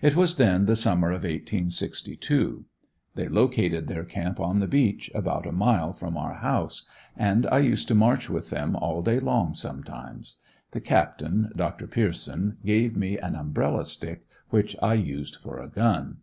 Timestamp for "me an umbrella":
12.96-13.84